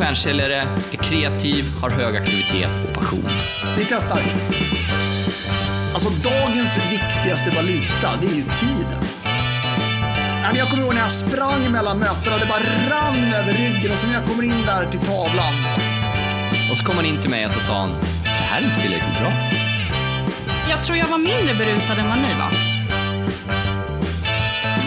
[0.00, 3.30] stjärnsäljare är kreativ, har hög aktivitet och passion.
[3.76, 4.22] Vi testar.
[5.94, 9.02] Alltså dagens viktigaste valuta, det är ju tiden.
[10.54, 12.60] Jag kommer ihåg när jag sprang mellan mötena och det bara
[12.90, 15.54] rann över ryggen och så när jag kommer in där till tavlan.
[16.70, 17.90] Och så kom han in till mig och så sa han,
[18.22, 19.32] det här är inte tillräckligt bra.
[20.70, 22.50] Jag tror jag var mindre berusad än vad ni var.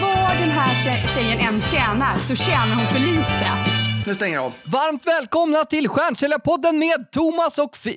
[0.00, 3.73] Vad den här tje- tjejen än tjänar så tjänar hon för lite.
[4.06, 4.52] Nu stänger jag av.
[4.64, 7.96] Varmt välkomna till Stjärnsäljarpodden med Thomas och Fi...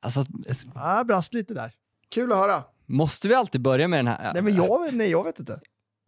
[0.00, 0.24] Alltså,
[0.74, 1.72] Ja, brast lite där.
[2.14, 2.62] Kul att höra.
[2.86, 4.32] måste vi alltid börja med den här?
[4.32, 5.60] Nej, men jag, nej, jag vet inte.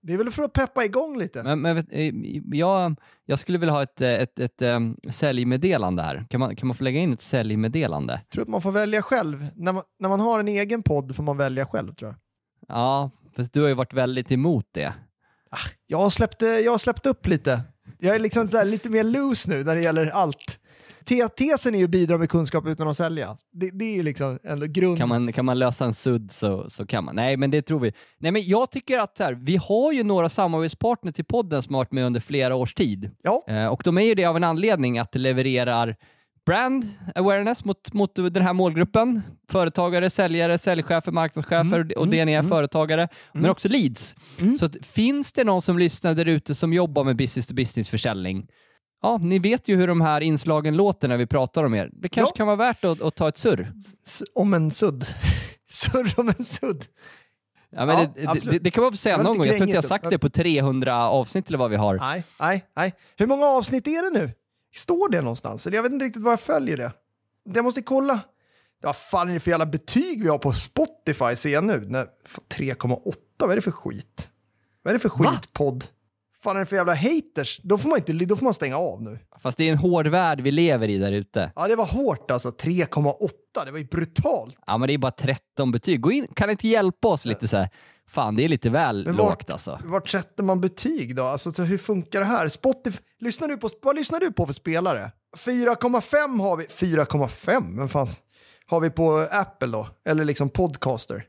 [0.03, 1.43] Det är väl för att peppa igång lite.
[1.43, 2.13] Men, men eh,
[2.59, 6.27] jag, jag skulle vilja ha ett, eh, ett, ett, um, säljmeddelande här.
[6.31, 8.13] Kan man, kan man få lägga in ett säljmeddelande?
[8.13, 9.47] Jag tror att man får välja själv.
[9.55, 12.19] När man, när man har en egen podd får man välja själv tror jag.
[12.77, 14.95] Ja, fast du har ju varit väldigt emot det.
[15.87, 17.61] Jag släppte, jag släppte upp lite.
[17.99, 20.59] Jag är liksom lite mer loose nu när det gäller allt.
[21.05, 23.37] Te- Tesen är ju att bidra med kunskap utan att sälja.
[23.53, 24.99] Det, det är ju liksom ändå grund.
[24.99, 27.17] Kan man, kan man lösa en sudd så, så kan man.
[27.17, 27.93] Nej, men det tror vi.
[28.19, 31.75] Nej, men jag tycker att så här, vi har ju några samarbetspartner till podden som
[31.75, 33.11] har varit med under flera års tid.
[33.23, 33.45] Ja.
[33.49, 35.97] Eh, och de är ju det av en anledning att det levererar
[36.47, 39.23] brand awareness mot, mot den här målgruppen.
[39.51, 43.09] Företagare, säljare, säljchefer, marknadschefer och det ni är företagare.
[43.33, 44.15] Men också leads.
[44.59, 47.89] Så att, finns det någon som lyssnar där ute som jobbar med business to business
[47.89, 48.47] försäljning
[49.03, 51.91] Ja, ni vet ju hur de här inslagen låter när vi pratar om er.
[51.93, 52.37] Det kanske Ja.
[52.37, 53.73] kan vara värt att, att ta ett surr.
[54.35, 55.07] Om en sudd.
[55.71, 56.85] Surr om en sudd.
[57.71, 59.47] Ja, men Ja, det, det, det, kan man få säga någon gång.
[59.47, 61.97] Jag tror inte jag har sagt det på 300 avsnitt eller vad vi har.
[61.97, 62.95] Nej, nej, nej.
[63.17, 64.31] Hur många avsnitt är det nu?
[64.75, 65.69] Står det någonstans?
[65.73, 66.93] Jag vet inte riktigt vad jag följer det.
[67.45, 68.21] Jag måste kolla.
[68.83, 71.85] Vad fan är det för jävla betyg vi har på Spotify ser jag nu?
[71.89, 74.31] Nej, fan, 3,8, vad är det för skit?
[74.83, 75.85] Vad är det för skitpodd?
[76.43, 77.61] fan är det för jävla haters?
[77.63, 79.19] Då får man, inte, då får man stänga av nu.
[79.43, 81.53] Fast det är en hård värld vi lever i där ute.
[81.57, 82.49] Ja, det var hårt alltså.
[82.49, 84.59] 3,8, det var ju brutalt.
[84.67, 86.01] Ja, men det är bara 13 betyg.
[86.01, 87.69] Gå in, kan inte hjälpa oss lite så här?
[88.13, 89.79] Fan, det är lite väl Men lågt vart- alltså.
[89.85, 91.23] Vart sätter man betyg då?
[91.25, 92.49] Alltså, så hur funkar det här?
[92.49, 95.11] Spotify, lyssnar du på, vad lyssnar du på för spelare?
[95.37, 96.65] 4,5 har vi.
[96.65, 97.77] 4,5?
[97.77, 98.07] Vem fan
[98.67, 99.89] har vi på Apple då?
[100.09, 101.25] Eller liksom podcaster?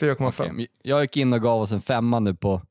[0.00, 0.28] 4,5.
[0.52, 2.62] Okej, Jag gick in och gav oss en femma nu på,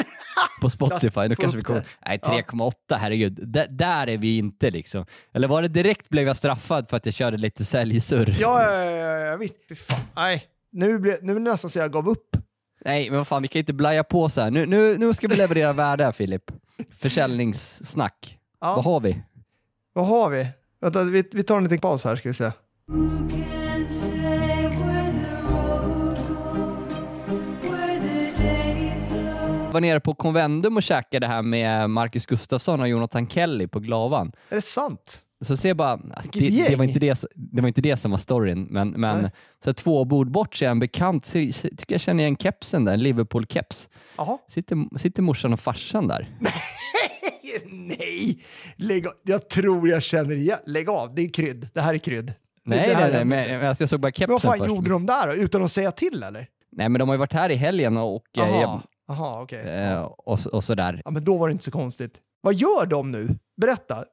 [0.60, 1.28] på Spotify.
[1.28, 1.86] Nu kanske vi kommer...
[2.06, 3.48] Nej, 3,8, herregud.
[3.48, 5.06] D- där är vi inte liksom.
[5.32, 8.36] Eller var det direkt blev jag straffad för att jag körde lite säljsurr?
[8.40, 9.56] Ja, ja, ja, ja, ja, visst.
[9.68, 10.00] Fy fan.
[10.16, 12.36] Nej, nu, blev, nu är det nästan så jag gav upp.
[12.84, 14.50] Nej, men vad fan, vi kan inte blaja på så här.
[14.50, 16.50] Nu, nu, nu ska vi leverera värde här, Filip.
[16.98, 18.38] Försäljningssnack.
[18.60, 18.72] Ja.
[18.76, 19.22] Vad har vi?
[19.92, 20.46] Vad har vi?
[20.80, 22.50] Vänta, vi, vi tar en liten paus här ska vi se.
[29.64, 33.80] Jag var nere på Convendum och käkade här med Marcus Gustafsson och Jonathan Kelly på
[33.80, 34.32] Glavan.
[34.48, 35.20] Är det sant?
[35.42, 35.96] Så ser jag bara,
[36.32, 39.30] det, det, var inte det, det var inte det som var storyn, men, men Nej.
[39.64, 42.84] så två bord bort ser jag en bekant, ser, ser- tycker jag känner igen kepsen
[42.84, 43.88] där, en Liverpool-keps.
[44.48, 46.28] Sitter, sitter morsan och farsan där.
[47.70, 48.38] Nej!
[48.76, 49.12] Lägg av.
[49.22, 50.58] Jag tror jag känner igen.
[50.66, 51.68] Lägg av, det är krydd.
[51.74, 52.32] Det här är krydd.
[52.64, 54.68] Nej, det nej, nej, men alltså, jag såg bara Men kepsen vad fan först.
[54.68, 55.34] gjorde de där då?
[55.34, 56.46] Utan att säga till eller?
[56.72, 59.60] Nej, men de har ju varit här i helgen och, eh, Jaha, Jaha okej.
[59.68, 61.02] eh, och, och sådär.
[61.04, 62.20] Ja, men då var det inte så konstigt.
[62.40, 63.28] Vad gör de nu?
[63.60, 64.04] Berätta.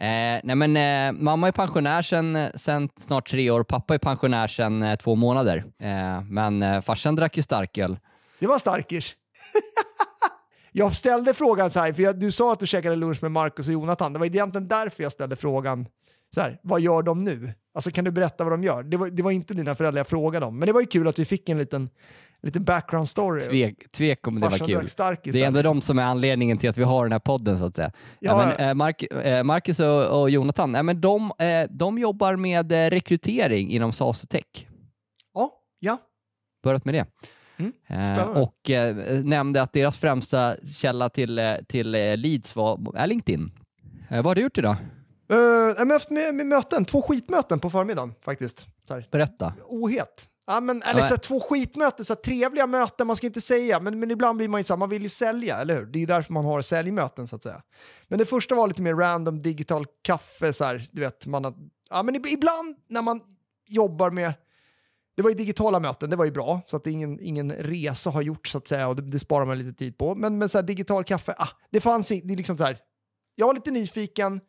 [0.00, 4.48] Eh, nej men eh, mamma är pensionär sen, sen snart tre år, pappa är pensionär
[4.48, 5.64] sen eh, två månader.
[5.78, 7.98] Eh, men eh, farsan drack ju starköl.
[8.38, 9.16] Det var starkers.
[10.72, 13.66] jag ställde frågan så här, för jag, du sa att du käkade lunch med Marcus
[13.66, 14.12] och Jonathan.
[14.12, 15.86] Det var egentligen därför jag ställde frågan.
[16.34, 17.52] Så här, vad gör de nu?
[17.74, 18.82] Alltså kan du berätta vad de gör?
[18.82, 20.58] Det var, det var inte dina föräldrar jag frågade om.
[20.58, 21.90] Men det var ju kul att vi fick en liten,
[22.42, 23.40] liten background story.
[23.40, 24.76] Tvek, tvek om det var Farsan kul.
[24.76, 25.76] drack starkis Det är ändå liksom.
[25.76, 27.92] de som är anledningen till att vi har den här podden så att säga.
[28.20, 31.98] Ja, Ja, men, eh, Mark, eh, Marcus och, och Jonathan, nej, men de, eh, de
[31.98, 34.66] jobbar med rekrytering inom SAS och Tech.
[35.34, 35.98] Ja, ja.
[36.62, 37.06] Börjat med det.
[37.60, 38.70] Mm, och
[39.24, 43.50] nämnde att deras främsta källa till, till leads var är LinkedIn.
[44.10, 44.76] Vad har du gjort idag?
[45.32, 48.66] Uh, jag har haft med, med möten, två skitmöten på förmiddagen faktiskt.
[49.10, 49.52] Berätta.
[49.64, 50.28] ohet.
[50.50, 53.80] Ja, men, eller så här, två skitmöten, så här, trevliga möten, man ska inte säga,
[53.80, 55.86] men, men ibland blir man ju så här, man vill ju sälja, eller hur?
[55.86, 57.62] Det är ju därför man har säljmöten så att säga.
[58.08, 61.54] Men det första var lite mer random, digital kaffe, så här, du vet, man har,
[61.90, 63.20] ja men ib- ibland när man
[63.66, 64.32] jobbar med,
[65.16, 68.22] det var ju digitala möten, det var ju bra, så att ingen, ingen resa har
[68.22, 70.14] gjort så att säga, och det, det sparar man lite tid på.
[70.14, 72.78] Men, men så här, digital kaffe, ah, det fanns inte, det är liksom så här,
[73.34, 74.40] jag var lite nyfiken,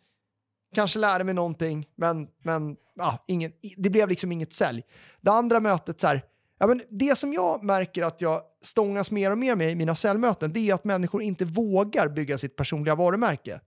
[0.75, 4.83] kanske lärde mig någonting, men, men ah, ingen, det blev liksom inget sälj.
[5.21, 6.23] Det andra mötet, så här,
[6.59, 9.95] ja, men det som jag märker att jag stångas mer och mer med i mina
[9.95, 13.59] säljmöten, det är att människor inte vågar bygga sitt personliga varumärke.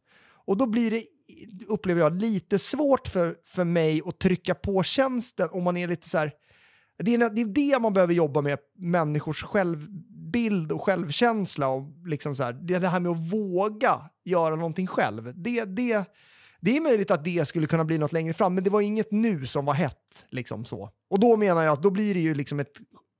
[0.44, 1.04] Och då blir det
[1.68, 6.08] upplever jag, lite svårt för, för mig att trycka på tjänsten om man är lite
[6.08, 6.32] så här...
[6.98, 12.34] Det är, det är det man behöver jobba med, människors självbild och självkänsla och liksom
[12.34, 15.32] så här, det, det här med att våga göra någonting själv.
[15.34, 16.04] Det, det,
[16.62, 19.10] det är möjligt att det skulle kunna bli något längre fram, men det var inget
[19.10, 20.24] nu som var hett.
[20.30, 20.90] Liksom så.
[21.10, 22.72] Och då menar jag att då blir det ju liksom ett,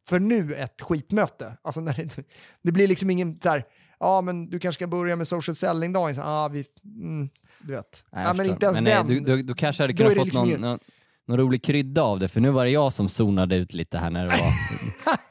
[0.09, 1.57] för nu ett skitmöte.
[1.63, 2.25] Alltså när det,
[2.63, 3.65] det blir liksom ingen så här,
[4.01, 6.15] ja men du kanske ska börja med social selling-dagen.
[6.15, 7.29] Så, ah, vi, mm,
[7.63, 8.05] du vet.
[8.13, 9.17] Nej, ja, men inte ens men, den.
[9.17, 10.79] eh, Du, du, du kanske hade kunnat fått liksom någon, någon,
[11.27, 14.11] någon rolig krydda av det, för nu var det jag som zonade ut lite här
[14.11, 14.51] när det var...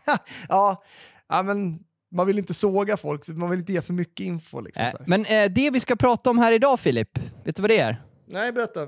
[0.49, 0.83] ja,
[1.29, 1.79] ja, men
[2.11, 4.61] man vill inte såga folk, så man vill inte ge för mycket info.
[4.61, 5.05] Liksom, så här.
[5.07, 8.01] men eh, det vi ska prata om här idag, Filip, vet du vad det är?
[8.27, 8.83] Nej, berätta.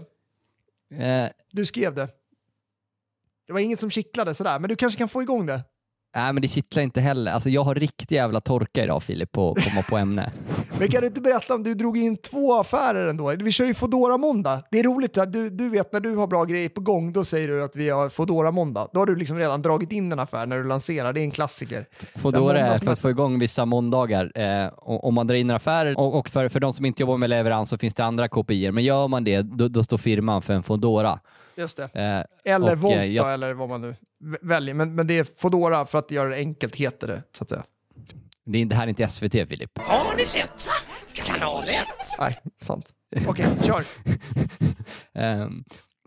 [0.99, 2.07] Eh, Du skrev det.
[3.47, 5.63] Det var inget som kittlade sådär, men du kanske kan få igång det.
[6.15, 7.31] Nej, men det kittlar inte heller.
[7.31, 10.31] Alltså, jag har riktig jävla torka idag, Filip, på att komma på ämne.
[10.79, 13.33] Men kan du inte berätta om du drog in två affärer ändå?
[13.39, 14.63] Vi kör ju Foodora måndag.
[14.71, 17.47] Det är roligt, du, du vet när du har bra grejer på gång, då säger
[17.47, 18.87] du att vi har Foodora måndag.
[18.93, 21.31] Då har du liksom redan dragit in en affär när du lanserar, det är en
[21.31, 21.85] klassiker.
[22.15, 24.31] Foodora är för att få igång vissa måndagar.
[24.39, 27.17] Eh, om man drar in en affär och, och för, för de som inte jobbar
[27.17, 28.71] med leverans så finns det andra kopior.
[28.71, 31.19] Men gör man det, då, då står firman för en Foodora.
[31.55, 32.25] Just det.
[32.45, 33.95] Eh, Eller och, Volta eh, jag- eller vad man nu
[34.41, 34.73] väljer.
[34.75, 37.63] Men, men det är Foodora för att göra det enkelt heter det, så att säga.
[38.45, 39.79] Det, är- det här är inte SVT, Filip.
[42.19, 42.85] Nej, sant.
[43.27, 43.83] Okej, kör.
[45.15, 45.63] Ehm,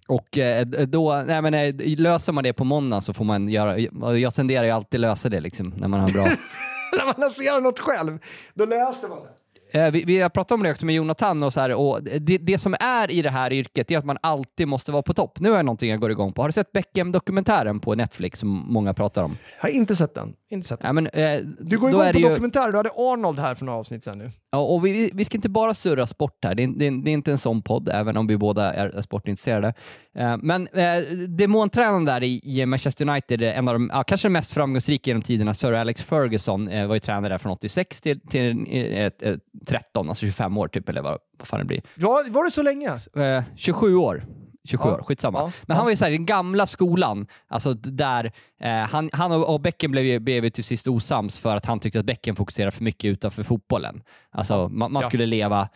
[0.09, 3.79] och eh, då, nej men eh, löser man det på måndag så får man göra,
[4.19, 6.23] jag tenderar ju alltid lösa det liksom när man har bra
[6.99, 8.19] när man lanserar något själv,
[8.55, 9.29] då läser man det.
[9.77, 12.39] Eh, Vi, vi har pratat om det också med Jonathan och så här, och det,
[12.39, 15.41] det som är i det här yrket är att man alltid måste vara på topp.
[15.41, 16.43] Nu är det någonting jag går igång på.
[16.43, 19.37] Har du sett Beckham-dokumentären på Netflix som många pratar om?
[19.61, 20.35] Jag har inte sett den.
[20.51, 20.87] Inte sett den.
[20.87, 23.79] Ja, men, eh, Du går igång på ju- dokumentärer, du hade Arnold här för några
[23.79, 24.31] avsnitt sedan nu.
[24.51, 26.55] Ja, och vi- vi, ska inte bara surra sport här.
[26.55, 29.01] Det är, det, är, det är inte en sån podd, även om vi båda är,
[29.03, 29.75] sportintresserade.
[30.15, 30.99] Eh, men eh,
[31.29, 35.11] demontränaren där i, i Manchester United, eh, en av de, ja, kanske den mest framgångsrika
[35.11, 39.11] genom tiderna, Sir Alex Ferguson, eh, var ju tränare där från 86 till, till eh,
[39.23, 41.83] eh, 13, alltså 25 år typ, eller vad, vad fan det blir.
[41.95, 42.89] Ja, var det så länge?
[43.17, 44.25] Eh, 27 år.
[44.67, 44.95] 27 Ja.
[44.95, 45.39] år, skitsamma.
[45.39, 45.53] Ja.
[45.63, 49.61] Men han var ju såhär, den gamla skolan, alltså där eh, han, han och, och
[49.61, 52.71] Becken blev ju, blev ju till sist osams för att han tyckte att Becken fokuserade
[52.73, 54.03] för mycket utanför fotbollen.
[54.31, 55.09] Alltså man, man Ja.
[55.09, 55.69] skulle leva,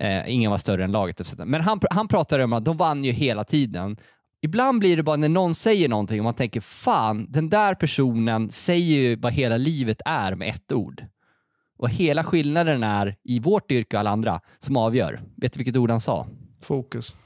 [0.00, 1.20] eh, ingen var större än laget.
[1.20, 1.34] etc.
[1.38, 3.96] Men han, han pratade om att de vann ju hela tiden.
[4.42, 8.50] Ibland blir det bara när någon säger någonting och man tänker fan, den där personen
[8.50, 11.04] säger ju vad hela livet är med ett ord.
[11.78, 15.20] Och hela skillnaden är i vårt yrke och alla andra som avgör.
[15.36, 16.26] Vet du vilket ord han sa?
[16.62, 17.16] Fokus.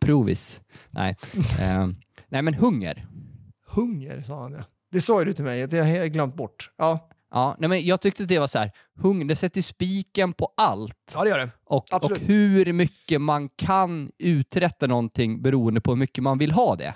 [0.00, 0.60] Provis.
[0.90, 1.16] Nej.
[1.60, 1.88] Eh,
[2.28, 3.06] nej, men hunger.
[3.66, 4.64] Hunger, sa han ja.
[4.92, 6.70] Det sa du till mig, det har jag glömt bort.
[6.76, 11.12] Ja, Ja, nej, men jag tyckte det var så här, hunger, sätter spiken på allt.
[11.14, 11.50] ja det gör det.
[11.64, 16.76] Och, och hur mycket man kan uträtta någonting beroende på hur mycket man vill ha
[16.76, 16.94] det.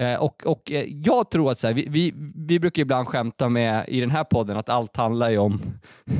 [0.00, 3.48] Eh, och, och eh, jag tror att så här, vi, vi, vi brukar ibland skämta
[3.48, 5.62] med i den här podden att allt handlar ju om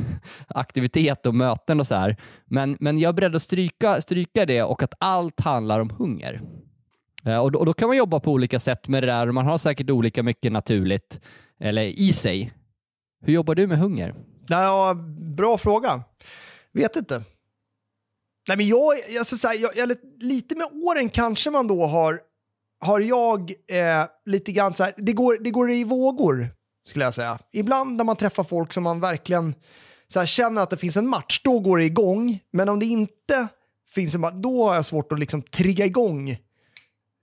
[0.49, 2.17] aktivitet och möten och så här.
[2.44, 6.41] Men, men jag är beredd att stryka, stryka det och att allt handlar om hunger.
[7.25, 9.35] Eh, och, då, och då kan man jobba på olika sätt med det där och
[9.35, 11.21] man har säkert olika mycket naturligt
[11.61, 12.53] eller i sig.
[13.23, 14.15] Hur jobbar du med hunger?
[14.49, 14.94] Ja,
[15.37, 16.03] bra fråga.
[16.73, 17.23] Vet inte.
[18.49, 22.20] Nej, men jag, jag, så här, jag, jag, lite med åren kanske man då har,
[22.81, 26.49] har jag eh, lite grann så här, det går, det går i vågor
[26.87, 27.39] skulle jag säga.
[27.53, 29.55] Ibland när man träffar folk som man verkligen
[30.08, 32.39] så här, känner att det finns en match, då går det igång.
[32.53, 33.49] Men om det inte
[33.94, 36.39] finns en match, då har jag svårt att liksom trigga igång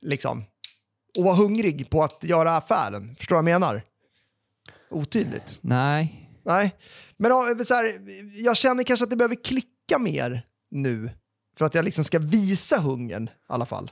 [0.02, 0.44] liksom,
[1.18, 3.16] och vara hungrig på att göra affären.
[3.16, 3.82] Förstår du vad jag menar?
[4.90, 5.58] Otydligt.
[5.62, 6.76] Nej, Nej,
[7.18, 8.02] men så här,
[8.44, 11.10] jag känner kanske att det behöver klicka mer nu.
[11.58, 13.92] För att jag liksom ska visa hungern i alla fall.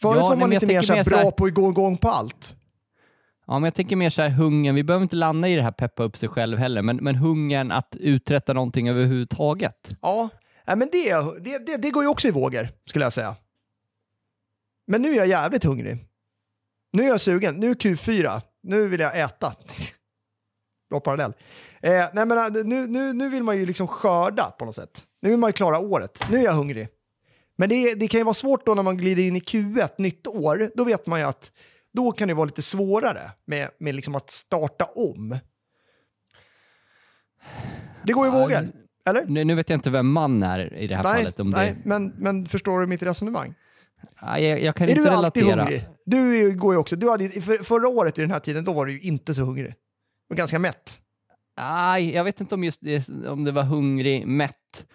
[0.00, 2.08] Förut Ja, var man lite mer, så här, bra här- på att gå igång på
[2.08, 2.56] allt.
[3.46, 5.72] Ja, men jag tänker mer så här hungern, vi behöver inte landa i det här
[5.72, 9.90] peppa upp sig själv heller, men, men hungern att uträtta någonting överhuvudtaget.
[10.02, 10.28] Ja,
[10.66, 13.36] men det, det, det, det går ju också i vågor, skulle jag säga.
[14.86, 15.98] Men nu är jag jävligt hungrig.
[16.92, 17.54] Nu är jag sugen.
[17.54, 18.40] Nu är Q4.
[18.62, 19.54] Nu vill jag äta.
[20.90, 21.32] Bra parallell.
[21.82, 25.04] Eh, nej, men, eh, nu, nu, nu vill man ju liksom skörda på något sätt.
[25.22, 26.26] Nu vill man ju klara året.
[26.30, 26.88] Nu är jag hungrig.
[27.56, 30.26] Men det, det kan ju vara svårt då när man glider in i Q1, nytt
[30.26, 30.70] år.
[30.74, 31.52] Då vet man ju att
[31.92, 35.38] då kan det vara lite svårare med, med liksom att starta om.
[38.04, 38.68] Det går Ja, vågor,
[39.08, 39.24] eller?
[39.26, 41.40] Nu, nu vet jag inte vem man är i det här Nej, fallet.
[41.40, 43.54] Om nej det, men, men förstår du mitt resonemang?
[44.22, 45.62] nej, jag, jag kan Är inte du alltid relatera.
[45.64, 45.86] hungrig?
[46.06, 48.64] Du ju- går ju också, du hade, ju- för, förra året i den här tiden,
[48.64, 49.70] då var du ju inte så hungrig.
[49.70, 49.74] Du
[50.28, 50.98] var ganska mätt.
[51.58, 54.86] Nej, jag vet inte om, just det, om det var hungrig, mätt.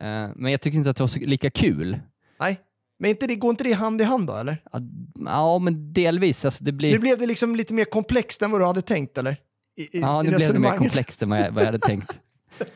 [0.00, 2.00] Eh, men jag tycker inte att det var så, lika kul.
[2.40, 2.60] Nej.
[2.98, 4.56] Men inte det, går inte det hand i hand då, eller?
[4.72, 4.80] Ja,
[5.24, 6.44] Ja, men delvis.
[6.44, 6.92] Alltså, det blir...
[6.92, 9.36] Nu blev det liksom lite mer komplext än vad du hade tänkt, eller?
[9.76, 12.20] I, i, Ja, nu blev det mer komplext än vad jag, vad jag hade tänkt.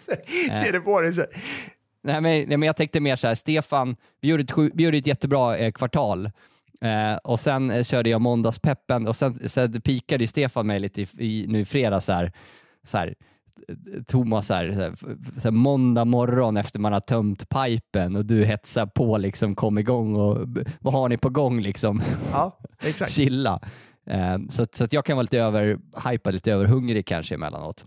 [0.65, 1.25] Ser det på dig så.
[2.03, 4.99] Nej, men, nej, men jag tänkte mer så här, Stefan, vi gjorde ett, vi gjorde
[4.99, 6.31] ett jättebra eh, kvartal
[6.81, 11.03] eh, och sen eh, körde jag måndagspeppen och sen, sen pikade ju Stefan mig lite
[11.03, 12.33] i, i, nu i fredags så här,
[12.85, 13.15] så här
[14.07, 14.95] Thomas så här, så här,
[15.37, 19.79] så här, måndag morgon efter man har tömt pipen och du hetsar på liksom kom
[19.79, 20.49] igång och
[20.81, 22.03] vad har ni på gång liksom?
[22.33, 23.13] Ja, exakt.
[23.17, 23.61] Chilla.
[24.07, 25.79] Eh, så, så att jag kan vara lite över,
[26.11, 27.85] hypa lite över hungrig kanske emellanåt.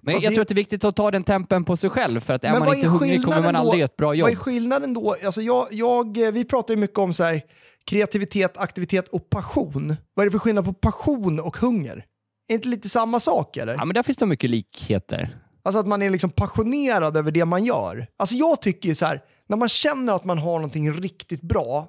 [0.00, 1.90] Men Fast jag det- tror att det är viktigt att ta den tempen på sig
[1.90, 4.14] själv för att är Men man inte är hungrig kommer man aldrig göra ett bra
[4.14, 4.24] jobb.
[4.26, 5.16] Vad är skillnaden då?
[5.24, 7.42] Alltså jag, jag, eh, vi pratar ju mycket om så här,
[7.84, 9.96] kreativitet, aktivitet och passion.
[10.14, 12.04] Vad är det för skillnad på passion och hunger?
[12.48, 13.74] Är inte lite samma sak eller?
[13.74, 15.38] Ja, men där finns det mycket likheter.
[15.62, 18.06] Alltså att man är liksom passionerad över det man gör.
[18.16, 21.88] Alltså jag tycker ju så här, när man känner att man har någonting riktigt bra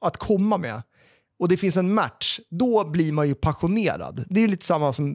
[0.00, 0.82] att komma med
[1.38, 4.24] och det finns en match, då blir man ju passionerad.
[4.28, 5.10] Det är ju lite samma som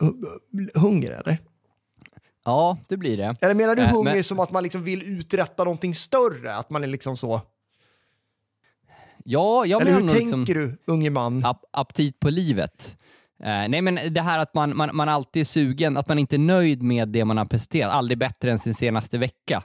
[0.00, 1.38] eh, hu- hunger, eller?
[2.44, 3.34] Ja, det blir det.
[3.40, 6.54] Eller menar du Äh, hunger men- som att man liksom vill uträtta någonting större?
[6.54, 7.40] Att man är liksom så...
[9.24, 11.44] Ja, jag eller menar hur nog tänker liksom du, unge man?
[11.44, 12.96] ap aptit på livet.
[13.42, 16.36] Eh, nej, men det här att man, man, man alltid är sugen, att man inte
[16.36, 19.62] är nöjd med det man har presterat, aldrig bättre än sin senaste vecka.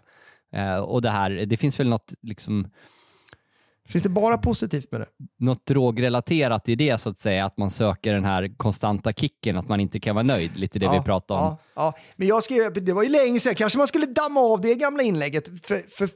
[0.54, 2.68] Eh, och det här, det finns väl något, liksom,
[3.88, 5.08] Finns det bara positivt med det?
[5.40, 9.70] något drogrelaterat i det så att säga, att man söker den här konstanta kicken, att
[9.70, 11.46] man inte kan vara nöjd, lite det vi pratade om.
[11.48, 11.94] Ja, ja.
[12.16, 15.04] Men jag skrev, det var ju länge sedan, kanske man skulle damma av det gamla
[15.04, 15.66] inlägget.
[15.66, 16.10] För, för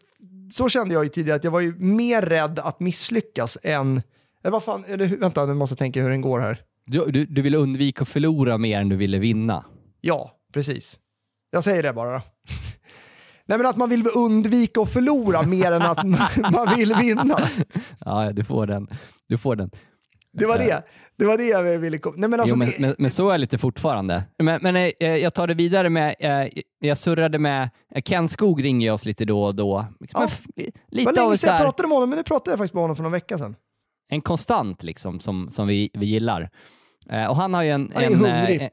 [0.51, 4.01] så kände jag ju tidigare, att jag var ju mer rädd att misslyckas än...
[4.44, 6.62] Eller vad fan, eller, vänta nu måste jag tänka hur den går här.
[6.91, 9.65] Du, du, du ville undvika att förlora mer än du ville vinna.
[10.01, 11.00] Ja, precis.
[11.51, 12.22] Jag säger det bara.
[13.46, 16.03] Nej men att man vill undvika att förlora mer än att
[16.51, 17.39] man, vill vinna.
[18.05, 18.88] Ja, du får den.
[19.27, 19.72] Du får den.
[20.34, 20.84] Det var det.
[21.17, 22.15] Det var det jag ville komma...
[22.17, 22.79] Nej men alltså jo, men, det...
[22.79, 24.24] men, men så är jag lite fortfarande.
[24.43, 26.48] Men, men eh, jag tar det vidare med, eh,
[26.79, 29.86] jag surrade med, eh, Ken Skog ringer oss lite då och då.
[30.00, 30.27] Liksom Ja.
[30.31, 32.74] f- Det var lite länge sedan jag pratade med honom, men nu pratade jag faktiskt
[32.74, 33.55] med honom för någon vecka sedan.
[34.10, 36.50] En konstant liksom, som, som vi, vi gillar.
[37.10, 37.92] Eh, och han har ju en...
[37.94, 38.70] Han är en, eh, hungrig.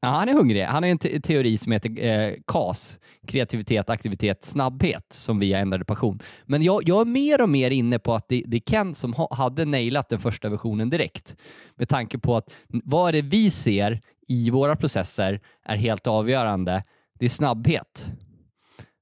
[0.00, 0.64] Ja, han är hungrig.
[0.64, 5.84] Han har en te teori som heter eh, KAS, kreativitet, aktivitet, snabbhet, som via ändrade
[5.84, 6.18] passion.
[6.44, 9.12] Men jag, jag är mer och mer inne på att det, det är Ken som
[9.12, 11.36] ha, hade nailat den första versionen direkt.
[11.76, 16.84] Med tanke på att vad är det vi ser i våra processer är helt avgörande.
[17.18, 18.06] Det är snabbhet.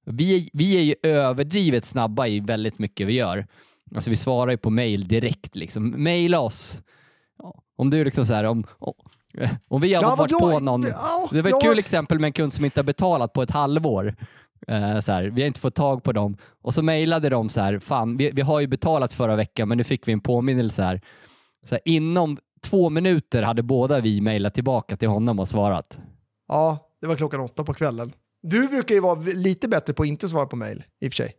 [0.07, 3.47] Vi är, vi är ju överdrivet snabba i väldigt mycket vi gör.
[3.95, 6.03] Alltså vi svarar ju på mail direkt liksom.
[6.03, 6.83] Maila oss.
[7.77, 8.67] Om du liksom så här, om,
[9.69, 10.81] om, vi har Ja, varit på någon.
[11.31, 14.15] Det var ett kul exempel med en kund som inte har betalat på ett halvår.
[14.69, 16.37] Eh, så här, vi har inte fått tag på dem.
[16.63, 19.79] Och så mejlade de så här, fan, vi, vi har ju betalat förra veckan men
[19.79, 21.01] nu fick vi en påminnelse här.
[21.65, 25.99] Så här inom två minuter hade båda vi mejlat tillbaka till honom och svarat.
[26.49, 28.13] Ja, det var klockan åtta på kvällen.
[28.43, 31.17] Du brukar ju vara lite bättre på att inte svara på mail, i och för
[31.17, 31.33] sig.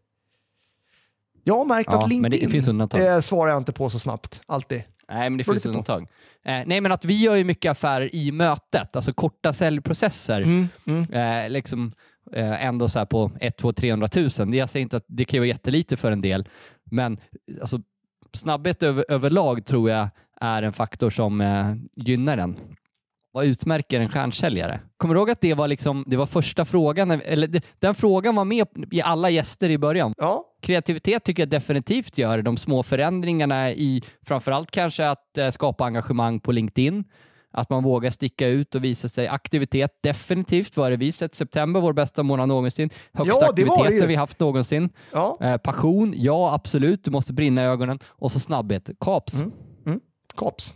[1.43, 4.83] Jag har märkt Ja, att LinkedIn eh, svarar jag inte på så snabbt, alltid.
[5.09, 6.07] Nej, men det Beror finns undantag.
[6.45, 10.41] Eh, nej, men att vi gör ju mycket affärer i mötet, alltså korta säljprocesser.
[10.41, 11.13] Mm, mm.
[11.13, 11.91] Eh, liksom,
[12.33, 14.29] eh, ändå så här på 1, 2, 300 000.
[14.29, 16.49] Det, jag säger inte att det kan vara jättelite för en del,
[16.83, 17.17] men
[17.61, 17.79] alltså,
[18.33, 20.09] snabbhet över, överlag tror jag
[20.41, 22.57] är en faktor som eh, gynnar den.
[23.35, 24.79] Vad utmärker en stjärnsäljare?
[24.97, 28.35] Kommer du ihåg att det var, liksom, det var första frågan, eller det, den frågan
[28.35, 30.13] var med i alla gäster i början.
[30.17, 35.85] Ja, Kreativitet tycker jag definitivt gör de små förändringarna i framförallt kanske att eh, skapa
[35.85, 37.03] engagemang på LinkedIn.
[37.51, 39.27] Att man vågar sticka ut och visa sig.
[39.27, 41.35] Aktivitet, definitivt var det vi sett.
[41.35, 42.89] September, vår bästa månad någonsin.
[43.13, 43.51] Högsta Ja,
[44.01, 44.05] ju.
[44.07, 44.89] vi haft någonsin.
[45.11, 45.37] ja.
[45.41, 47.03] Eh, passion, ja absolut.
[47.03, 47.99] Du måste brinna i ögonen.
[48.07, 49.39] Och så snabbhet, kaps.
[49.39, 49.99] Mm.
[50.37, 50.73] Kaps.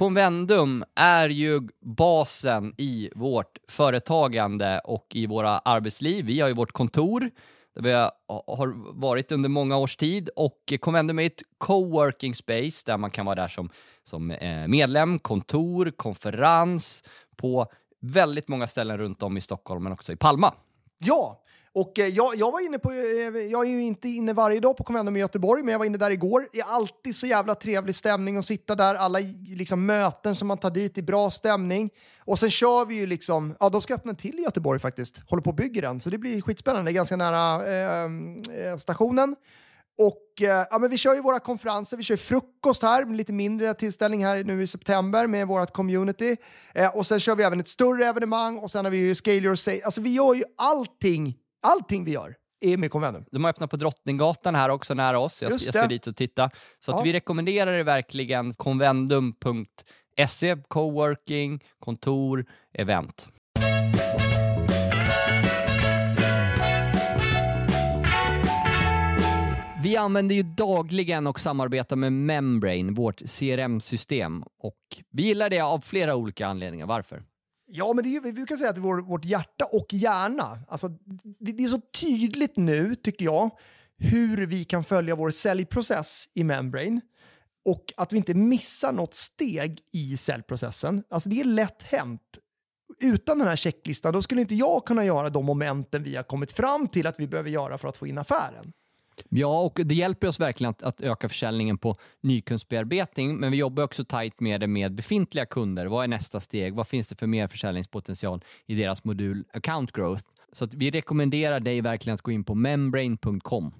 [0.00, 6.24] Convendum är ju basen i vårt företagande och i våra arbetsliv.
[6.24, 7.30] Vi har ju vårt kontor
[7.74, 12.96] där vi har varit under många års tid och Convendum är ett coworking space där
[12.96, 13.70] man kan vara där som,
[14.04, 17.02] som eh, medlem, kontor, konferens
[17.36, 17.66] på
[18.00, 20.54] väldigt många ställen runt om i Stockholm men också i Palma.
[20.98, 21.42] Ja,
[21.74, 22.96] och eh, jag, jag var inne på, eh,
[23.50, 25.98] jag är ju inte inne varje dag på Convendum i Göteborg, men jag var inne
[25.98, 26.48] där igår.
[26.52, 30.58] Det är alltid så jävla trevlig stämning att sitta där, alla liksom, möten som man
[30.58, 31.90] tar dit i bra stämning.
[32.18, 35.22] Och sen kör vi ju liksom, ja de ska öppna en till i Göteborg faktiskt,
[35.30, 38.04] håller på och bygger den, så det blir skitspännande, det är ganska nära eh,
[38.66, 39.36] eh, stationen.
[39.98, 43.32] Och eh, ja, men vi kör ju våra konferenser, vi kör frukost här, med lite
[43.32, 46.36] mindre tillställning här nu i september med vårt community.
[46.74, 49.36] Eh, och sen kör vi även ett större evenemang och sen har vi ju Scale
[49.36, 49.80] Your Say.
[49.82, 53.24] Alltså vi gör ju allting, allting vi gör är med Convendum.
[53.32, 55.42] De har öppnat på Drottninggatan här också nära oss.
[55.42, 56.50] Jag, jag ska dit och titta.
[56.84, 57.02] Så att Ja.
[57.04, 63.28] vi rekommenderar det verkligen convendum.se, coworking, kontor, event.
[69.82, 74.42] Vi använder ju dagligen och samarbetar med Membrane, vårt CRM-system.
[74.58, 74.76] Och
[75.10, 76.86] vi gillar det av flera olika anledningar.
[76.86, 77.22] Varför?
[77.72, 79.86] Ja, men det är ju, vi brukar säga att det är vår, vårt hjärta och
[79.90, 80.58] hjärna.
[80.68, 80.88] Alltså,
[81.38, 83.50] det det är så tydligt nu, tycker jag,
[83.98, 87.00] hur vi kan följa vår säljprocess i Membrane
[87.64, 91.04] och att vi inte missar något steg i säljprocessen.
[91.10, 92.38] Alltså det är lätt hänt.
[93.00, 96.52] Utan den här checklistan, då skulle inte jag kunna göra de momenten vi har kommit
[96.52, 98.72] fram till att vi behöver göra för att få in affären.
[99.28, 103.82] Ja, och det hjälper oss verkligen att, att öka försäljningen på nykundsbearbetning, men vi jobbar
[103.82, 105.86] också tajt med det med befintliga kunder.
[105.86, 106.74] Vad är nästa steg?
[106.74, 110.24] Vad finns det för mer försäljningspotential i deras modul Account Growth?
[110.52, 113.74] Så att vi rekommenderar dig verkligen att gå in på membrane.com.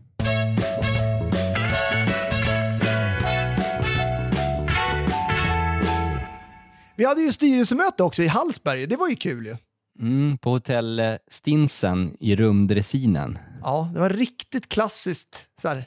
[6.96, 9.56] Vi hade ju styrelsemöte också i Hallsberg, det var ju kul ju.
[10.00, 13.38] Mm, på hotell eh, Stinsen i rumdressinen.
[13.62, 15.46] Ja, det var riktigt klassiskt.
[15.62, 15.84] Så här,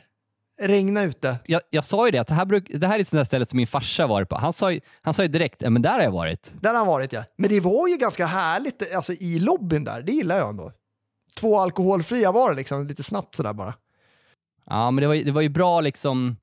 [0.61, 1.39] regna ute.
[1.45, 3.25] Jag, jag sa ju det, att det här, bruk, det här är ett sånt där
[3.25, 4.35] ställe som min farsa varit på.
[4.35, 6.53] Han sa ju, han sa ju direkt, men där har jag varit.
[6.61, 7.23] Där har han varit ja.
[7.37, 10.71] Men det var ju ganska härligt alltså, i lobbyn där, det gillar jag ändå.
[11.39, 13.73] Två alkoholfria var det liksom, lite snabbt sådär bara.
[14.65, 16.37] Ja, men det var, det var ju bra liksom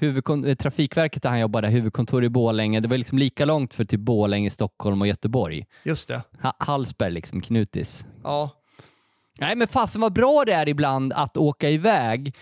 [0.00, 2.80] huvudkon- eh, Trafikverket där han jobbade, huvudkontor i Borlänge.
[2.80, 5.66] Det var liksom lika långt för typ Borlänge, Stockholm och Göteborg.
[5.84, 6.22] Just det.
[6.42, 8.04] Ha- Hallsberg liksom, knutis.
[8.24, 8.50] Ja.
[9.38, 12.36] Nej, men fasen vad bra det är ibland att åka iväg.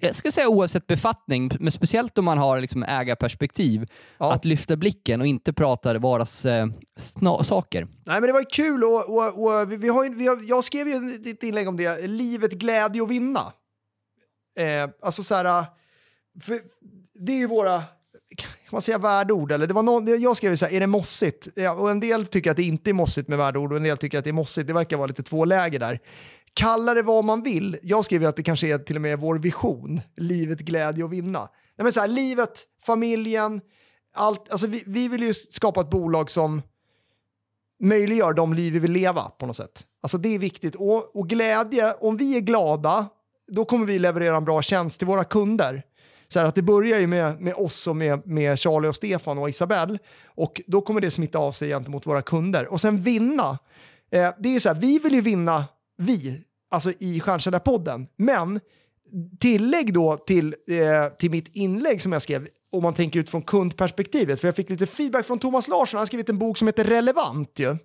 [0.00, 3.86] Jag ska säga oavsett befattning, men speciellt om man har liksom ägarperspektiv,
[4.18, 4.32] Ja.
[4.32, 7.86] att lyfta blicken och inte prata vardagssaker.
[8.04, 10.64] Nej men det var ju kul och, och, och vi, vi har, vi har, jag
[10.64, 13.52] skrev ju ett inlägg om det, livet, glädje och vinna.
[14.58, 15.64] Eh, alltså så här, äh,
[16.40, 16.54] för
[17.24, 17.82] det är ju våra,
[18.36, 19.66] kan man säga värdeord eller?
[19.66, 21.48] Det var någon, jag skrev ju så här, är det mossigt?
[21.54, 23.96] Ja, och en del tycker att det inte är mossigt med värdeord och en del
[23.96, 24.66] tycker att det är mossigt.
[24.66, 26.00] Det verkar vara lite två läger där.
[26.54, 27.78] Kalla det vad man vill.
[27.82, 31.12] Jag skrev ju att det kanske är till och med vår vision, livet, glädje och
[31.12, 31.38] vinna.
[31.76, 33.60] Nej, men så här, livet, familjen,
[34.14, 36.62] allt, alltså vi, vi vill ju skapa ett bolag som
[37.82, 39.84] möjliggör de liv vi vill leva på något sätt.
[40.02, 40.74] Alltså det är viktigt.
[40.74, 43.06] Och, och glädje, om vi är glada,
[43.48, 45.82] då kommer vi leverera en bra tjänst till våra kunder.
[46.28, 49.38] Så här att det börjar ju med, med oss och med, med Charlie och Stefan
[49.38, 49.98] och Isabelle.
[50.26, 52.72] Och då kommer det smitta av sig gentemot våra kunder.
[52.72, 53.58] Och sen vinna.
[54.10, 55.64] Eh, det är så här, vi vill ju vinna,
[55.98, 58.06] vi, alltså i Stjärnkällarpodden.
[58.16, 58.60] Men
[59.40, 64.40] tillägg då till, eh, till mitt inlägg som jag skrev, om man tänker utifrån kundperspektivet,
[64.40, 66.84] för jag fick lite feedback från Thomas Larsson, han har skrivit en bok som heter
[66.84, 67.76] Relevant ju.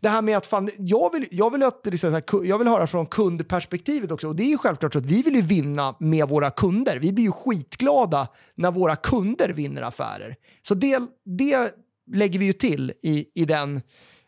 [0.00, 3.06] Det här med att fan, jag vill, jag vill, att, ku- jag vill höra från
[3.06, 6.50] kundperspektivet också och det är ju självklart så att vi vill ju vinna med våra
[6.50, 6.98] kunder.
[6.98, 10.36] Vi blir ju skitglada när våra kunder vinner affärer.
[10.62, 11.74] Så det, det
[12.12, 13.80] lägger vi ju till i, i den,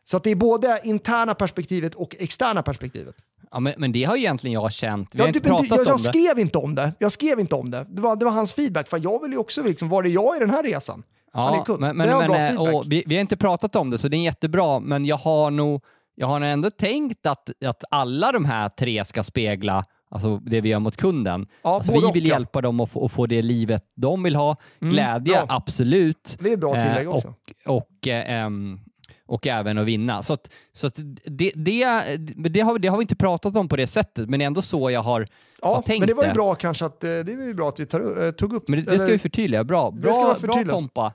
[0.04, 3.14] så att det är både interna perspektivet och externa perspektivet.
[3.50, 5.08] Ja, men, men det har egentligen jag känt.
[5.12, 6.02] Vi har Ja, inte du, du, pratat jag, om jag det.
[6.04, 6.92] skrev inte om det.
[6.98, 7.86] Jag skrev inte om det.
[7.90, 8.88] Det var, det var hans feedback.
[8.88, 11.02] För jag vill ju också liksom, var är jag i den här resan?
[11.32, 11.80] Han är Ja, kund.
[11.80, 12.74] men, Det var men, bra men, eh, feedback.
[12.74, 15.50] och vi, vi har inte pratat om det, så det är jättebra, men jag har
[15.50, 20.60] nog, jag har ändå tänkt att, att alla de här tre ska spegla alltså det
[20.60, 21.46] vi gör mot kunden.
[21.62, 22.20] Ja, alltså vi vill och, ja.
[22.34, 24.56] hjälpa dem att få, att få det livet de vill ha.
[24.80, 25.46] Mm, Glädje, bra.
[25.48, 26.36] absolut.
[26.40, 27.34] Det är bra Eh, tillägg också.
[27.66, 28.50] och, och, eh,
[29.26, 30.22] och även att vinna.
[30.22, 31.82] Så, att, så att det, det,
[32.48, 34.62] det, har, det har vi inte pratat om på det sättet, men det är ändå
[34.62, 35.26] så jag har, har
[35.62, 37.80] Ja, tänkt men det var ju bra kanske att eh, det var ju bra att
[37.80, 38.68] vi tar, eh, tog upp.
[38.68, 39.64] Men det, det ska vi förtydliga.
[39.64, 40.52] Bra, bra, bra.
[40.68, 41.12] Tompa.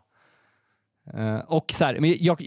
[1.14, 2.42] Eh, och så här, men jag,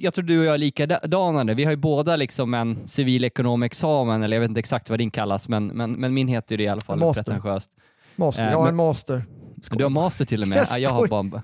[0.00, 1.54] jag tror du och jag är likadana.
[1.54, 5.48] Vi har ju båda liksom en civilekonomexamen, eller jag vet inte exakt vad din kallas,
[5.48, 7.22] men, men, men min heter ju det i alla fall, Master.
[7.22, 7.70] pretentiöst.
[8.16, 8.42] master.
[8.44, 9.24] eh, jag har men- en master.
[9.70, 10.58] Du har master till och med.
[10.58, 11.42] Jag Ja, jag har bara,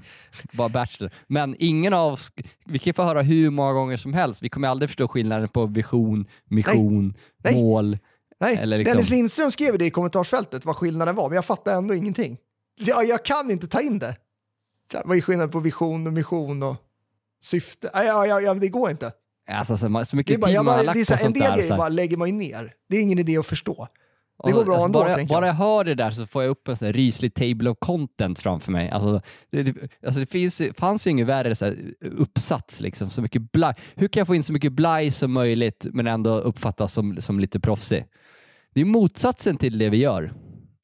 [0.53, 1.11] bara bachelor.
[1.27, 2.33] Men ingen av oss,
[2.67, 4.43] vi kan få höra hur många gånger som helst.
[4.43, 7.55] Vi kommer aldrig förstå skillnaden på vision, mission, Nej.
[7.63, 7.99] mål.
[8.41, 11.77] Nej, Eller liksom- Dennis Lindström skrev det i kommentarsfältet vad skillnaden var, men jag fattar
[11.77, 12.37] ändå ingenting.
[12.81, 14.17] Jag, jag kan inte ta in det.
[15.05, 16.77] Vad är skillnaden på vision och mission och
[17.43, 17.91] syfte?
[17.95, 19.13] Ja, ja, ja, ja, det går inte.
[19.51, 21.07] Alltså, så, så Det är mycket bara, tid jag man har lagt det är på
[21.07, 21.51] så en sånt del där.
[21.51, 22.73] så grejer bara lägger man ju ner.
[22.89, 23.89] Det är ingen idé att förstå.
[24.45, 25.53] Det går bra alltså, ändå, bara, tänker bara jag.
[25.53, 28.73] jag hör det där så får jag upp en sån ryslig table of content framför
[28.73, 28.91] mig.
[28.91, 29.75] Alltså, det, det,
[30.07, 33.75] alltså det finns, fanns ju inget värre så uppsats, liksom, så mycket blaj.
[33.95, 37.41] Hur kan jag få in så mycket blaj som möjligt men ändå uppfattas som, som
[37.41, 38.05] lite proffsig?
[38.75, 40.33] Det är motsatsen till det vi gör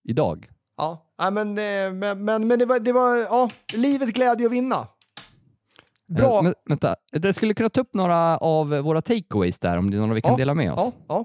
[0.08, 0.48] idag.
[0.76, 4.52] Ja, ja men, eh, men, men, men det var, det var ja, livet glädje att
[4.52, 4.88] vinna.
[6.08, 6.42] Bra.
[6.42, 10.00] Men, vänta, det skulle kunna ta upp några av våra takeaways där, om det är
[10.00, 10.78] några vi kan Ja, dela med oss.
[10.78, 11.24] Ja, ja.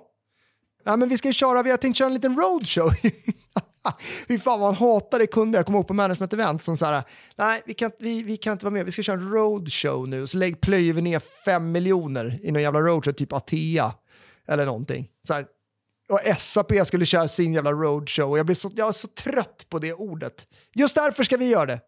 [0.84, 2.90] ja, men vi ska köra, vi har tänkt köra en liten roadshow.
[4.28, 5.60] Fy fan vad man hatade kunder.
[5.60, 7.04] Jag kommer ihåg på management event som så här,
[7.36, 10.28] nej vi kan, vi, vi kan inte vara med, vi ska köra en roadshow nu.
[10.28, 13.94] Så lägg, plöjer vi ner fem miljoner i någon jävla roadshow, typ Atea
[14.48, 15.08] eller någonting.
[15.28, 15.46] Så här.
[16.12, 19.66] Och SAP skulle köra sin jävla roadshow och jag, blir så, jag är så trött
[19.70, 20.48] på det ordet.
[20.76, 21.80] Just därför ska vi göra det.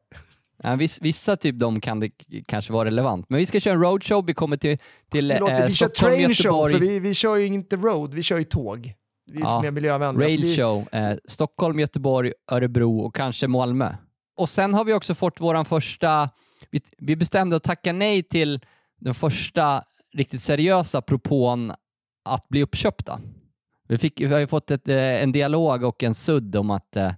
[0.63, 2.09] Ja, viss, vissa typ de kan det
[2.47, 4.77] kanske vara relevant, men vi ska köra en roadshow, vi kommer till,
[5.12, 7.75] till Det låter, eh, vi kör Stockholm, train show, för vi, vi kör ju inte
[7.75, 8.93] road, vi kör ju tåg.
[9.31, 10.27] Vi är Ja, lite mer miljövänliga.
[10.29, 13.95] så rail vi- show, eh, Stockholm, Göteborg, Örebro och kanske Malmö.
[14.38, 16.29] Och sen har vi också fått våran första,
[16.71, 18.59] vi, vi bestämde att tacka nej till
[18.99, 19.83] den första
[20.13, 21.73] riktigt seriösa propån
[22.25, 23.19] att bli uppköpta.
[23.88, 26.96] Vi, fick, vi har ju fått ett, eh, en dialog och en sudd om att
[26.96, 27.12] eh,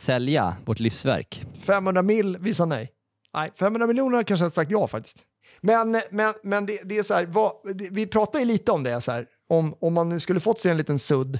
[0.00, 1.46] sälja vårt livsverk.
[1.66, 2.92] 500 mil, vi sa nej.
[3.34, 5.24] Nej, 500 miljoner hade kanske hade sagt ja faktiskt.
[5.60, 8.84] Men, men, men det, det är så här, vad, det, vi pratade ju lite om
[8.84, 11.38] det så här, om, om man nu skulle fått sig en liten sudd,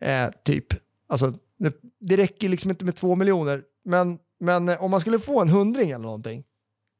[0.00, 0.66] eh, typ,
[1.08, 5.18] alltså det, det räcker liksom inte med två miljoner, men, men eh, om man skulle
[5.18, 6.44] få en hundring eller någonting,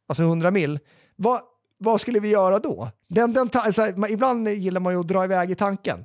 [0.09, 0.79] alltså 100 mil,
[1.17, 1.41] vad,
[1.79, 2.91] vad skulle vi göra då?
[3.09, 6.05] Den, den, så här, ibland gillar man ju att dra iväg i tanken,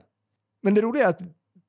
[0.64, 1.22] men det roliga är att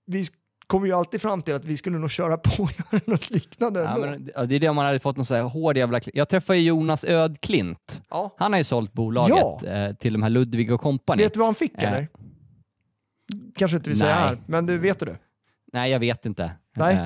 [0.06, 0.26] vi
[0.66, 3.80] kommer ju alltid fram till att vi skulle nog köra på och göra något liknande
[3.80, 4.06] Ja, ändå.
[4.06, 6.00] men, ja, det är det om man hade fått någon så här hård jävla...
[6.14, 8.00] Jag träffade ju Jonas Ödklint.
[8.10, 8.34] Ja.
[8.38, 9.66] Han har ju sålt bolaget Ja.
[9.68, 11.22] eh, till de här Ludvig och Company.
[11.22, 11.88] Vet du vad han fick Eh.
[11.92, 12.08] eller?
[13.56, 15.16] Kanske inte vill säga här, men du vet du?
[15.72, 16.52] Nej, jag vet inte.
[16.76, 16.96] Nej.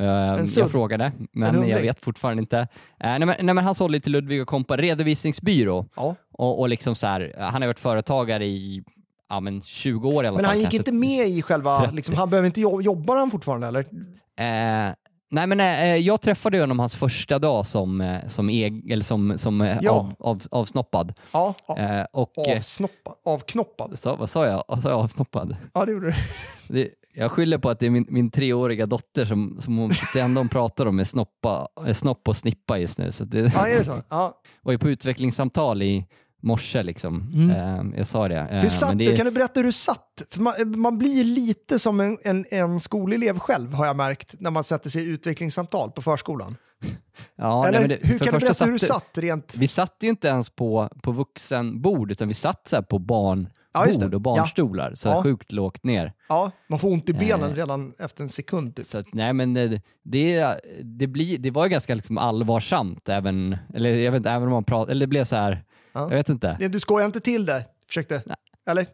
[0.00, 0.62] Eh, sudd.
[0.64, 2.58] jag frågade, En men jag vet fortfarande inte.
[2.58, 2.66] Eh,
[2.98, 5.86] nej, men, nej, men han sålde till Ludvig och Company, redovisningsbyrå.
[5.96, 6.16] Ja.
[6.32, 8.82] Och, och liksom så här, han har varit företagare i
[9.30, 10.54] ja, men 20 år i alla Men fall.
[10.54, 11.94] han gick inte med i själva, 30.
[11.96, 13.80] liksom, han behöver inte jobba, jobbar han fortfarande eller?
[13.80, 14.94] Eh,
[15.30, 19.38] nej, men eh, jag träffade honom hans första dag som, eh, som, eg, eller som,
[19.38, 19.90] som eh, Ja.
[19.92, 21.12] av, av, avsnoppad.
[21.32, 21.78] Ja, ja.
[21.78, 23.98] Eh, och, eh, avsnoppad, avknoppad.
[23.98, 24.64] så, vad sa jag?
[24.82, 24.98] Sa jag?
[24.98, 25.56] Avsnoppad?
[25.74, 26.14] Ja, det gjorde du.
[26.74, 30.20] Det, jag skyller på att det är min, min treåriga dotter som, som hon, det
[30.20, 33.12] enda hon pratar om är snoppa, är snopp och snippa just nu.
[33.12, 33.94] Så det Ja, är det så?
[34.08, 34.40] Ja.
[34.62, 36.06] var ju på utvecklingssamtal i
[36.40, 37.32] morse liksom.
[37.56, 38.36] Eh, jag sa det.
[38.36, 38.62] Eh, Mm.
[38.62, 39.16] Hur satt det du?
[39.16, 40.22] Kan du berätta hur du satt?
[40.30, 44.50] För man, man blir lite som en, en, en skolelev själv har jag märkt när
[44.50, 46.56] man sätter sig i utvecklingssamtal på förskolan.
[47.36, 49.56] ja, eller nej, det, hur kan du berätta första hur du satt- satt rent?
[49.58, 53.86] Vi satt ju inte ens på, på vuxenbord utan vi satt så på barnbord Ja,
[54.08, 54.14] det.
[54.16, 54.94] och barnstolar.
[54.94, 55.22] Så Ja.
[55.22, 56.12] sjukt lågt ner.
[56.28, 57.54] Ja, man får ont i benen Eh.
[57.56, 58.76] redan efter en sekund.
[58.76, 58.86] Typ.
[58.86, 63.56] Så att, nej men det, det, det, blir, det var ju ganska liksom allvarsamt även,
[63.74, 65.58] eller jag vet inte, även om man pratar, eller det blev så här, Ja.
[65.92, 66.56] Jag vet inte.
[66.70, 67.64] Du skojar inte till det?
[67.86, 68.22] Försökte?
[68.66, 68.86] Eller?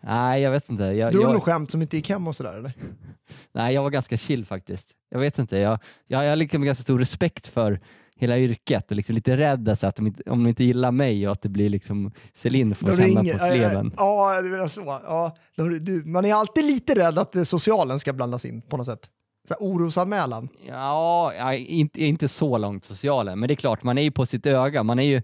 [0.00, 0.84] Nej, jag vet inte.
[0.84, 2.72] Jag, du jag, något skämt som inte gick hem och sådär eller?
[3.52, 4.88] nej, jag var ganska chill faktiskt.
[5.10, 7.80] Jag vet inte, jag, jag, jag har liksom ganska stor respekt för
[8.16, 11.26] hela yrket och liksom lite rädd alltså, att de inte, om de inte gillar mig
[11.26, 13.94] och att det blir liksom Celine får De känna ringer- på sleven.
[13.96, 15.00] Ja, det menar så.
[15.04, 19.10] Ja, du, man är alltid lite rädd att socialen ska blandas in på något sätt.
[19.48, 20.48] Så här, orosanmälan.
[20.68, 24.26] Ja, ja inte, inte så långt socialen, men det är klart, man är ju på
[24.26, 24.82] sitt öga.
[24.82, 25.22] Man är ju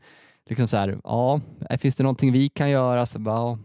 [0.50, 1.40] liksom så här, ja,
[1.80, 3.06] finns det någonting vi kan göra?
[3.06, 3.58] Så bara,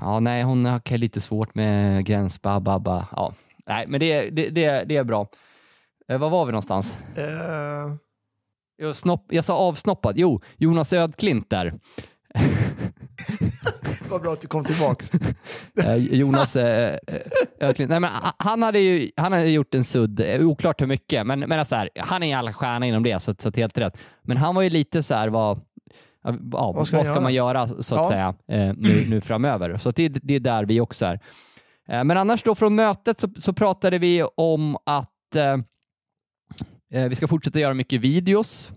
[0.00, 0.20] ja.
[0.20, 3.08] nej, hon har lite svårt med gränsbabba.
[3.16, 3.34] Ja,
[3.66, 5.26] nej, men det, det, det, det är bra.
[6.08, 6.96] Eh, var var vi någonstans?
[7.16, 7.94] Eh,
[8.82, 10.18] Jo, snopp, jag sa avsnoppad.
[10.18, 11.74] Jo, Jonas Ödklint där.
[14.10, 15.10] vad bra att du kom tillbaks.
[15.84, 17.20] Eh, Jonas eh, eh,
[17.60, 17.90] Ödklint.
[17.90, 21.26] Nej, men ha- han, hade ju, han hade gjort en sudd, eh, oklart hur mycket,
[21.26, 23.98] men, men så här, han är ju alla stjärna inom det, så, så helt rätt.
[24.22, 25.60] Men han var ju lite så här, vad,
[26.32, 27.20] ja, vad, vad ska, han göra?
[27.20, 28.08] man göra så att Ja.
[28.08, 28.34] säga
[28.68, 29.76] eh, nu, nu framöver?
[29.76, 31.20] Så det, det är där vi också är.
[31.88, 35.52] Eh, men annars då från mötet så, så pratade vi om att eh,
[37.02, 38.70] eh, vi ska fortsätta göra mycket videos.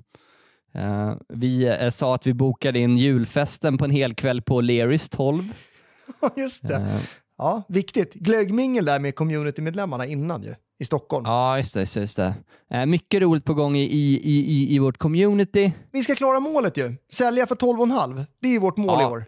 [0.73, 5.09] Eh, vi eh, sa att vi bokade in julfesten på en hel kväll på Lerys
[5.09, 5.53] 12.
[6.37, 6.99] Just det.
[7.41, 8.13] Ja, viktigt.
[8.13, 11.25] Glöggmingel där med communitymedlemmarna innan ju, i Stockholm.
[11.25, 11.95] Ja, just det.
[11.95, 12.33] Just det.
[12.71, 15.71] Eh, mycket roligt på gång i, i, i, i vårt community.
[15.91, 16.95] Vi ska klara målet ju.
[17.13, 18.25] Sälja för 12,5.
[18.41, 19.01] Det är ju vårt mål Ja.
[19.01, 19.25] i år.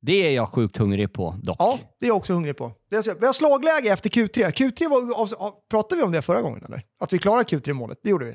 [0.00, 1.56] Det är jag sjukt hungrig på dock.
[1.58, 2.72] Ja, det är jag också hungrig på.
[2.90, 4.50] Vi har slagläge efter Q3.
[4.52, 6.82] Q3 var, pratade vi om det förra gången eller?
[7.00, 8.34] Att vi klarade Q3-målet, det gjorde vi.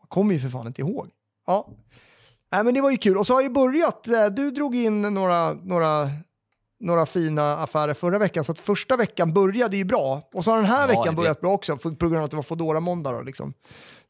[0.00, 1.08] Jag kommer ju för fan inte ihåg.
[1.46, 1.68] Ja.
[2.52, 3.16] Nej, men det var ju kul.
[3.18, 6.08] Och så har ju börjat, eh, du drog in några, några,
[6.80, 10.22] några fina affärer förra veckan, så att första veckan började ju bra.
[10.34, 12.24] Och så har den här Ja, veckan jag börjat bra också, för, på grund av
[12.24, 13.54] att det var Foodora måndag då liksom.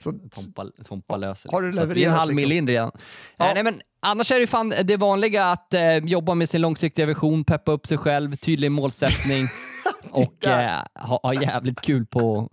[0.02, 1.88] Så, Tompa, tompa löser Har du liksom.
[1.88, 2.59] Så vi är en halv mil liksom?
[2.59, 2.90] in redan.
[3.37, 3.48] Ja.
[3.48, 7.07] Eh, nej, men annars är det fan det vanliga att eh, jobba med sin långsiktiga
[7.07, 9.44] vision, peppa upp sig själv, tydlig målsättning
[10.11, 12.50] och eh, ha, ha jävligt kul på,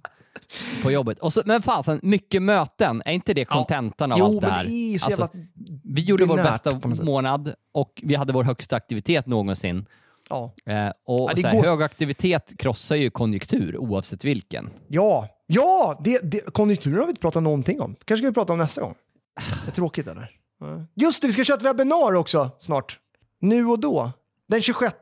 [0.84, 1.20] på jobbet.
[1.20, 4.66] Och så, men fan, mycket möten, är inte det kontentan av Jo, allt det här?
[4.66, 5.30] det Alltså,
[5.84, 9.86] vi gjorde vår bästa månad och vi hade vår högsta aktivitet någonsin.
[10.30, 10.54] Ja.
[10.66, 14.70] Eh, och Ja, här, går- hög aktivitet krossar ju konjunktur oavsett vilken.
[14.88, 17.96] Ja, ja det, det, konjunkturen har vi inte pratat någonting om.
[18.06, 18.96] kanske ska vi prata om nästa gång.
[19.66, 20.32] Det är tråkigt eller?
[20.94, 23.00] Just det, vi ska köra ett webbinar också snart.
[23.40, 24.12] Nu och då.
[24.48, 24.96] Den 26.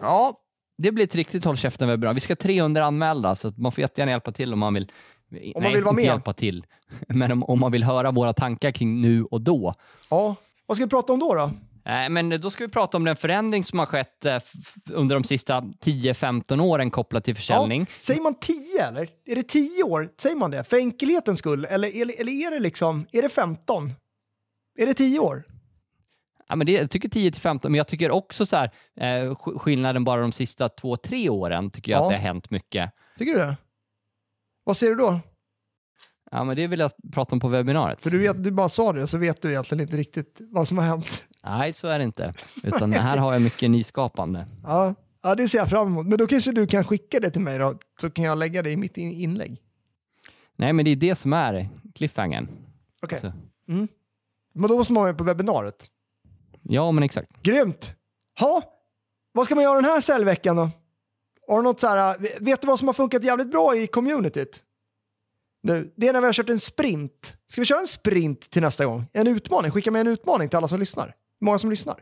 [0.00, 0.36] Ja,
[0.78, 2.14] det blir ett riktigt håll käften webbinar.
[2.14, 4.92] Vi ska ha 300 anmälda, så man får jättegärna hjälpa till om man vill.
[5.54, 6.04] Om man vill vara med.
[6.04, 6.66] hjälpa till,
[7.08, 9.74] men om, om man vill höra våra tankar kring nu och då.
[10.10, 10.34] Ja,
[10.66, 11.34] vad ska vi prata om då?
[11.34, 11.50] då?
[11.84, 14.38] Eh, Men då ska vi prata om den förändring som har skett eh,
[14.90, 17.80] under de sista 10-15 åren kopplat till försäljning.
[17.80, 19.08] Ja, säger man 10 eller?
[19.26, 20.08] Är det 10 år?
[20.18, 20.64] Säger man det?
[20.64, 21.64] För enkelhetens skull?
[21.64, 23.92] Eller, eller, eller är det liksom, är det 15?
[24.78, 25.42] Är det 10 år?
[26.48, 29.04] Ja, men det, jag tycker 10 till 15, men jag tycker också så här, eh,
[29.30, 32.04] sk- skillnaden bara de sista 2-3 åren tycker jag Ja.
[32.04, 32.90] att det har hänt mycket.
[33.18, 33.56] Tycker du det?
[34.64, 35.20] Vad säger du då?
[36.34, 38.00] Ja, men det vill jag prata om på webbinariet.
[38.00, 40.78] För du, vet, du bara sa det, så vet du egentligen inte riktigt vad som
[40.78, 41.24] har hänt.
[41.44, 42.34] Nej, så är det inte.
[42.62, 44.46] Utan här har jag mycket nyskapande.
[44.62, 46.06] Ja, ja, det ser jag fram emot.
[46.06, 48.70] Men då kanske du kan skicka det till mig då, så kan jag lägga det
[48.70, 49.60] i mitt in- inlägg.
[50.56, 52.48] Nej, men det är det som är cliffhangern.
[53.02, 53.20] Okej.
[53.20, 53.32] Så.
[54.54, 55.86] Men då måste man vara med på webbinariet.
[56.62, 57.42] Ja, men exakt.
[57.42, 57.94] Grymt!
[58.40, 58.62] Ha,
[59.32, 60.70] vad ska man göra den här säljveckan då?
[61.48, 64.63] Har du något så här, vet du vad som har funkat jävligt bra i communityt?
[65.66, 67.36] Nu, det är när vi har kört en sprint.
[67.46, 69.06] Ska vi köra en sprint till nästa gång?
[69.12, 69.70] En utmaning?
[69.70, 71.06] Skicka med en utmaning till alla som lyssnar.
[71.40, 71.96] Hur många som lyssnar?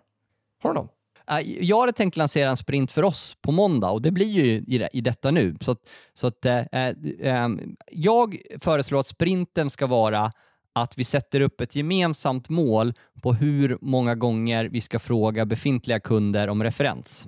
[0.62, 0.88] Har du någon?
[1.30, 4.64] Eh, Jag hade tänkt lansera en sprint för oss på måndag och det blir ju
[4.66, 5.56] i, det, i detta nu.
[5.60, 5.76] Så,
[6.14, 7.48] så att, eh, eh,
[7.90, 10.32] jag föreslår att sprinten ska vara
[10.72, 16.00] att vi sätter upp ett gemensamt mål på hur många gånger vi ska fråga befintliga
[16.00, 17.26] kunder om referens.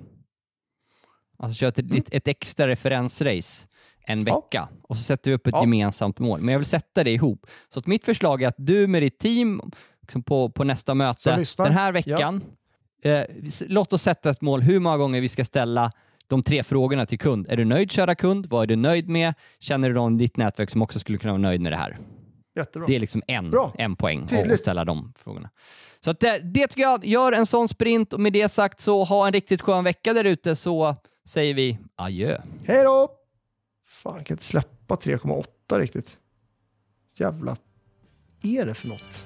[1.37, 3.67] Alltså köra ett, ett extra referensrace
[4.07, 4.35] en Ja.
[4.35, 5.61] vecka och så sätter vi upp ett Ja.
[5.61, 6.41] gemensamt mål.
[6.41, 7.45] Men jag vill sätta det ihop.
[7.73, 9.61] Så att mitt förslag är att du med ditt team
[10.01, 12.43] liksom på, på nästa möte den här veckan,
[13.03, 15.91] eh, s- låt oss sätta ett mål hur många gånger vi ska ställa
[16.27, 17.45] de tre frågorna till kund.
[17.49, 18.45] Är du nöjd kära kund?
[18.45, 19.33] Vad är du nöjd med?
[19.59, 21.97] Känner du någon i ditt nätverk som också skulle kunna vara nöjd med det här?
[22.57, 22.87] Jättebra.
[22.87, 23.73] Det är liksom en, Bra.
[23.77, 24.59] en poäng att- att Tydligt.
[24.59, 25.49] ställa de frågorna.
[26.03, 29.03] Så att det, det tycker jag, gör en sån sprint och med det sagt så
[29.03, 30.95] ha en riktigt skön vecka där ute så
[31.27, 32.41] säger vi adjö.
[32.65, 33.09] Hej då!
[34.05, 36.17] Fan, jag kan inte släppa 3,8 riktigt.
[37.17, 37.57] Jävla...
[38.41, 39.25] är det för något?